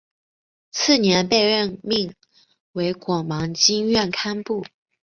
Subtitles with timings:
[0.71, 2.15] 次年被任命
[2.71, 4.65] 为果芒经院堪布。